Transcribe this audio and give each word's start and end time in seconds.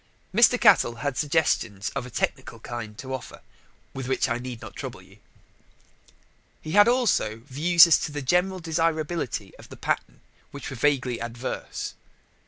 Mr. 0.33 0.59
Cattell 0.59 0.95
had 1.05 1.15
suggestions 1.15 1.89
of 1.91 2.07
a 2.07 2.09
technical 2.09 2.57
kind 2.61 2.97
to 2.97 3.13
offer, 3.13 3.43
with 3.93 4.07
which 4.07 4.27
I 4.27 4.39
need 4.39 4.59
not 4.59 4.75
trouble 4.75 5.03
you. 5.03 5.19
He 6.59 6.71
had 6.71 6.87
also 6.87 7.41
views 7.45 7.85
as 7.85 7.99
to 7.99 8.11
the 8.11 8.23
general 8.23 8.59
desirability 8.59 9.55
of 9.59 9.69
the 9.69 9.77
pattern 9.77 10.21
which 10.49 10.71
were 10.71 10.75
vaguely 10.75 11.21
adverse. 11.21 11.93